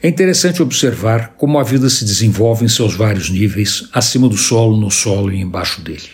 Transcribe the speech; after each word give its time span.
É 0.00 0.06
interessante 0.06 0.62
observar 0.62 1.34
como 1.36 1.58
a 1.58 1.64
vida 1.64 1.90
se 1.90 2.04
desenvolve 2.04 2.64
em 2.64 2.68
seus 2.68 2.94
vários 2.94 3.30
níveis, 3.30 3.88
acima 3.92 4.28
do 4.28 4.36
solo, 4.36 4.76
no 4.76 4.92
solo 4.92 5.32
e 5.32 5.40
embaixo 5.40 5.80
dele. 5.80 6.10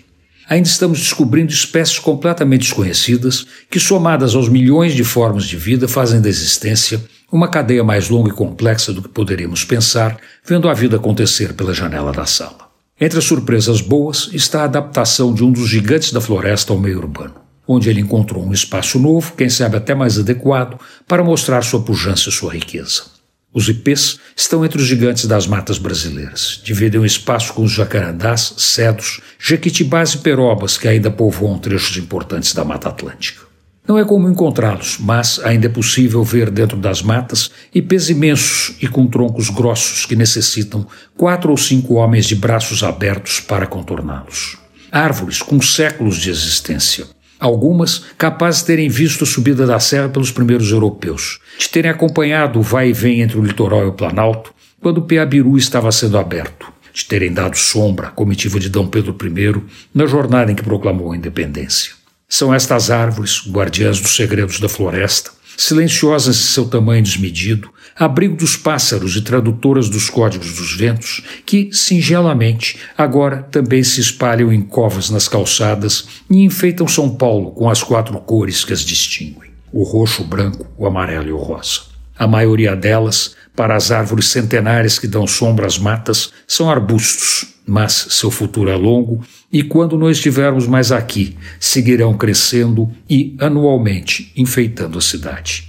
Ainda 0.49 0.67
estamos 0.67 1.01
descobrindo 1.01 1.53
espécies 1.53 1.99
completamente 1.99 2.63
desconhecidas 2.63 3.47
que, 3.69 3.79
somadas 3.79 4.35
aos 4.35 4.49
milhões 4.49 4.95
de 4.95 5.05
formas 5.05 5.45
de 5.45 5.59
vida, 5.59 5.87
fazem 5.87 6.23
da 6.23 6.31
existência 6.31 7.05
uma 7.31 7.47
cadeia 7.47 7.85
mais 7.85 8.09
longa 8.09 8.31
e 8.31 8.33
complexa 8.33 8.91
do 8.91 9.03
que 9.03 9.09
poderíamos 9.11 9.65
pensar 9.65 10.17
vendo 10.47 10.67
a 10.71 10.73
vida 10.73 10.97
acontecer 10.97 11.53
pela 11.53 11.75
janela 11.75 12.11
da 12.11 12.25
sala. 12.25 12.71
Entre 12.99 13.19
as 13.19 13.25
surpresas 13.27 13.83
boas 13.83 14.31
está 14.33 14.63
a 14.63 14.65
adaptação 14.65 15.35
de 15.35 15.45
um 15.45 15.53
dos 15.53 15.69
gigantes 15.69 16.11
da 16.11 16.23
floresta 16.23 16.73
ao 16.73 16.79
meio 16.79 17.01
urbano, 17.01 17.35
onde 17.69 17.91
ele 17.91 18.01
encontrou 18.01 18.43
um 18.43 18.53
espaço 18.55 18.99
novo, 18.99 19.35
quem 19.37 19.51
sabe 19.51 19.77
até 19.77 19.95
mais 19.95 20.19
adequado, 20.19 20.81
para 21.07 21.23
mostrar 21.23 21.61
sua 21.61 21.83
pujança 21.83 22.31
e 22.31 22.33
sua 22.33 22.55
riqueza. 22.55 23.14
Os 23.55 23.69
ipês 23.69 24.19
estão 24.37 24.65
entre 24.65 24.83
os 24.83 24.87
gigantes 24.87 25.27
das 25.27 25.47
matas 25.47 25.79
brasileiras. 25.79 26.61
Dividem 26.65 27.05
espaço 27.05 27.55
com 27.55 27.63
os 27.63 27.71
jacarandás, 27.71 28.53
cedros, 28.59 29.21
jequitibás 29.39 30.15
e 30.15 30.19
perobas 30.19 30.77
que 30.77 30.89
ainda 30.89 31.09
povoam 31.09 31.57
trechos 31.57 31.97
importantes 31.97 32.53
da 32.53 32.65
Mata 32.65 32.89
Atlântica. 32.89 33.45
Não 33.87 33.97
é 33.97 34.05
comum 34.05 34.31
encontrá-los, 34.31 34.97
mas 34.99 35.39
ainda 35.45 35.67
é 35.67 35.69
possível 35.69 36.25
ver 36.25 36.51
dentro 36.51 36.77
das 36.77 37.01
matas 37.01 37.51
ipês 37.73 38.11
imensos 38.11 38.75
e 38.81 38.89
com 38.89 39.07
troncos 39.07 39.51
grossos 39.51 40.05
que 40.05 40.17
necessitam 40.17 40.85
quatro 41.17 41.53
ou 41.53 41.57
cinco 41.57 41.95
homens 41.95 42.27
de 42.27 42.35
braços 42.35 42.83
abertos 42.83 43.39
para 43.39 43.67
contorná-los. 43.69 44.59
Árvores 44.91 45.43
com 45.43 45.61
séculos 45.61 46.17
de 46.17 46.31
existência 46.31 47.14
algumas 47.39 48.05
capazes 48.17 48.61
de 48.61 48.67
terem 48.67 48.89
visto 48.89 49.25
a 49.25 49.27
subida 49.27 49.67
da 49.67 49.79
serra 49.81 50.09
pelos 50.09 50.31
primeiros 50.31 50.71
europeus, 50.71 51.41
de 51.59 51.69
terem 51.69 51.91
acompanhado 51.91 52.59
o 52.59 52.63
vai 52.63 52.91
e 52.91 52.93
vem 52.93 53.21
entre 53.21 53.39
o 53.39 53.45
litoral 53.45 53.85
e 53.85 53.89
o 53.89 53.93
Planalto 53.93 54.55
quando 54.81 54.99
o 54.99 55.03
Peabiru 55.03 55.57
estava 55.57 55.91
sendo 55.91 56.19
aberto, 56.19 56.71
de 56.93 57.07
terem 57.07 57.33
dado 57.33 57.57
sombra 57.57 58.09
à 58.09 58.11
comitiva 58.11 58.61
de 58.61 58.69
D. 58.69 58.87
Pedro 58.91 59.17
I 59.23 59.63
na 59.95 60.05
jornada 60.05 60.53
em 60.53 60.55
que 60.55 60.63
proclamou 60.63 61.13
a 61.13 61.17
independência. 61.17 61.93
São 62.29 62.53
estas 62.53 62.91
árvores, 62.91 63.43
guardiãs 63.49 63.99
dos 63.99 64.15
segredos 64.15 64.61
da 64.61 64.69
floresta, 64.69 65.31
silenciosas 65.57 66.37
em 66.37 66.41
seu 66.41 66.67
tamanho 66.67 67.03
desmedido, 67.03 67.71
abrigo 67.97 68.37
dos 68.37 68.57
pássaros 68.57 69.17
e 69.17 69.23
tradutoras 69.23 69.89
dos 69.89 70.11
códigos 70.11 70.55
dos 70.55 70.77
ventos, 70.77 71.23
que, 71.47 71.71
singelamente, 71.73 72.79
agora 72.97 73.43
também 73.43 73.83
se 73.83 74.01
espalham 74.01 74.53
em 74.53 74.63
covas 74.63 75.11
nas 75.11 75.29
calçadas 75.29 76.07
e 76.31 76.43
enfeitam 76.43 76.89
São 76.89 77.15
Paulo 77.15 77.53
com 77.53 77.69
as 77.71 77.83
quatro 77.83 78.19
cores 78.21 78.65
que 78.65 78.73
as 78.73 78.81
distinguem: 78.81 79.51
o 79.73 79.83
roxo, 79.83 80.23
o 80.23 80.27
branco, 80.27 80.67
o 80.77 80.87
amarelo 80.87 81.29
e 81.29 81.33
o 81.33 81.39
rosa. 81.39 81.81
A 82.17 82.27
maioria 82.27 82.77
delas, 82.77 83.35
para 83.57 83.75
as 83.75 83.91
árvores 83.91 84.27
centenárias 84.27 84.99
que 84.99 85.09
dão 85.09 85.27
sombra 85.27 85.67
às 85.67 85.79
matas, 85.79 86.33
são 86.47 86.71
arbustos, 86.71 87.55
mas 87.67 88.07
seu 88.11 88.31
futuro 88.31 88.71
é 88.71 88.77
longo 88.77 89.25
e 89.53 89.63
quando 89.63 89.99
não 89.99 90.11
estivermos 90.11 90.67
mais 90.67 90.93
aqui, 90.93 91.37
seguirão 91.59 92.17
crescendo 92.17 92.91
e 93.09 93.37
anualmente 93.39 94.33
enfeitando 94.37 94.99
a 94.99 95.01
cidade. 95.01 95.69